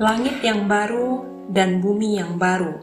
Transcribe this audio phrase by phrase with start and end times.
[0.00, 2.80] Langit yang baru dan bumi yang baru.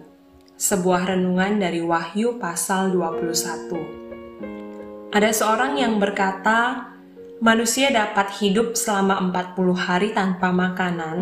[0.54, 5.10] Sebuah renungan dari Wahyu pasal 21.
[5.10, 6.94] Ada seorang yang berkata,
[7.42, 11.18] manusia dapat hidup selama 40 hari tanpa makanan,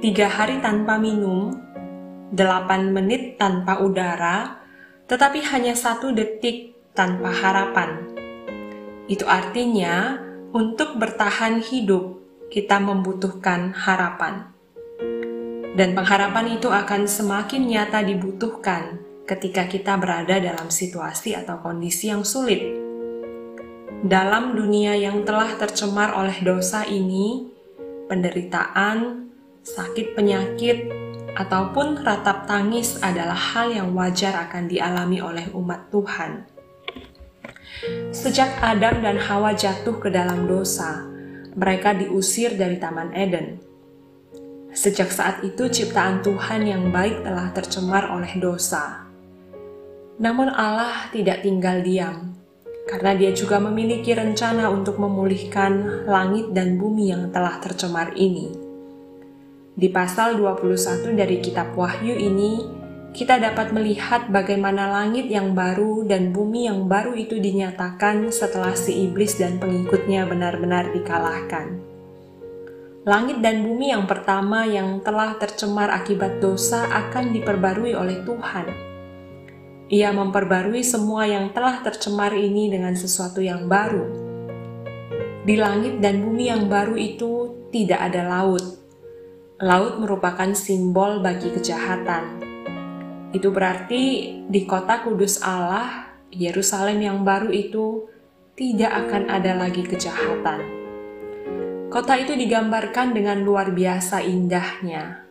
[0.00, 1.60] tiga hari tanpa minum,
[2.32, 4.64] 8 menit tanpa udara,
[5.12, 8.00] tetapi hanya satu detik tanpa harapan.
[9.12, 10.16] Itu artinya,
[10.56, 12.16] untuk bertahan hidup,
[12.48, 14.61] kita membutuhkan harapan.
[15.72, 22.28] Dan pengharapan itu akan semakin nyata dibutuhkan ketika kita berada dalam situasi atau kondisi yang
[22.28, 22.60] sulit.
[24.04, 27.48] Dalam dunia yang telah tercemar oleh dosa ini,
[28.04, 29.30] penderitaan,
[29.64, 30.92] sakit penyakit,
[31.32, 36.44] ataupun ratap tangis adalah hal yang wajar akan dialami oleh umat Tuhan.
[38.12, 41.08] Sejak Adam dan Hawa jatuh ke dalam dosa,
[41.56, 43.71] mereka diusir dari Taman Eden
[44.72, 49.04] Sejak saat itu, ciptaan Tuhan yang baik telah tercemar oleh dosa.
[50.16, 52.32] Namun, Allah tidak tinggal diam,
[52.88, 58.48] karena Dia juga memiliki rencana untuk memulihkan langit dan bumi yang telah tercemar ini.
[59.76, 62.64] Di pasal 21 dari Kitab Wahyu ini,
[63.12, 69.04] kita dapat melihat bagaimana langit yang baru dan bumi yang baru itu dinyatakan setelah si
[69.04, 71.91] iblis dan pengikutnya benar-benar dikalahkan.
[73.02, 78.66] Langit dan bumi yang pertama yang telah tercemar akibat dosa akan diperbarui oleh Tuhan.
[79.90, 84.06] Ia memperbarui semua yang telah tercemar ini dengan sesuatu yang baru.
[85.42, 88.62] Di langit dan bumi yang baru itu tidak ada laut.
[89.58, 92.38] Laut merupakan simbol bagi kejahatan.
[93.34, 98.06] Itu berarti di kota kudus Allah, Yerusalem yang baru itu
[98.54, 100.81] tidak akan ada lagi kejahatan
[101.92, 105.28] Kota itu digambarkan dengan luar biasa indahnya.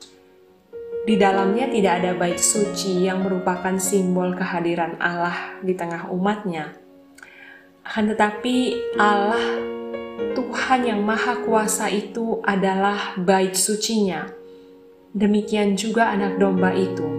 [1.10, 6.78] Di dalamnya tidak ada bait suci yang merupakan simbol kehadiran Allah di tengah umatnya.
[7.82, 9.42] Akan tetapi Allah,
[10.38, 14.30] Tuhan yang Maha Kuasa itu adalah bait sucinya.
[15.18, 17.10] Demikian juga anak domba itu.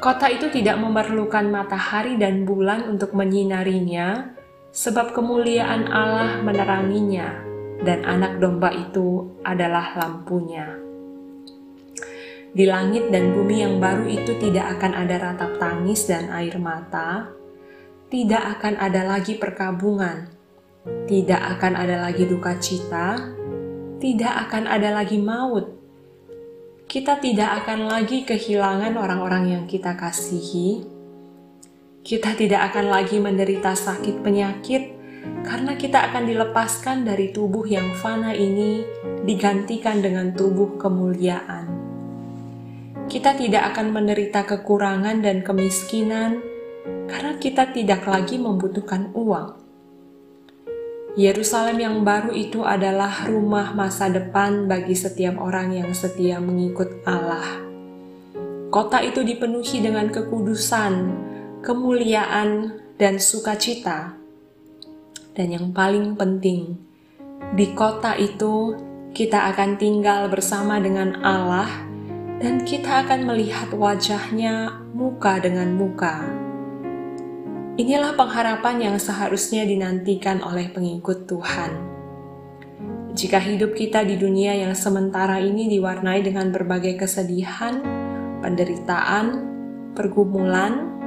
[0.00, 4.32] Kota itu tidak memerlukan matahari dan bulan untuk menyinarinya,
[4.72, 10.78] sebab kemuliaan Allah meneranginya dan anak domba itu adalah lampunya.
[12.48, 17.28] Di langit dan bumi yang baru itu tidak akan ada ratap tangis dan air mata,
[18.08, 20.32] tidak akan ada lagi perkabungan,
[21.04, 23.20] tidak akan ada lagi duka cita,
[24.00, 25.76] tidak akan ada lagi maut.
[26.88, 30.88] Kita tidak akan lagi kehilangan orang-orang yang kita kasihi.
[32.00, 34.87] Kita tidak akan lagi menderita sakit penyakit
[35.58, 38.86] karena kita akan dilepaskan dari tubuh yang fana ini,
[39.26, 41.66] digantikan dengan tubuh kemuliaan.
[43.10, 46.38] Kita tidak akan menderita kekurangan dan kemiskinan
[47.10, 49.58] karena kita tidak lagi membutuhkan uang.
[51.18, 57.66] Yerusalem yang baru itu adalah rumah masa depan bagi setiap orang yang setia mengikut Allah.
[58.70, 61.18] Kota itu dipenuhi dengan kekudusan,
[61.66, 64.17] kemuliaan, dan sukacita
[65.38, 66.74] dan yang paling penting,
[67.54, 68.74] di kota itu
[69.14, 71.70] kita akan tinggal bersama dengan Allah
[72.42, 76.26] dan kita akan melihat wajahnya muka dengan muka.
[77.78, 81.70] Inilah pengharapan yang seharusnya dinantikan oleh pengikut Tuhan.
[83.14, 87.78] Jika hidup kita di dunia yang sementara ini diwarnai dengan berbagai kesedihan,
[88.42, 89.26] penderitaan,
[89.94, 90.97] pergumulan,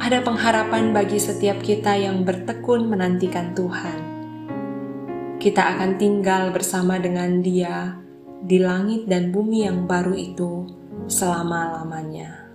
[0.00, 4.00] ada pengharapan bagi setiap kita yang bertekun menantikan Tuhan.
[5.36, 8.00] Kita akan tinggal bersama dengan Dia
[8.40, 10.64] di langit dan bumi yang baru itu
[11.04, 12.49] selama-lamanya.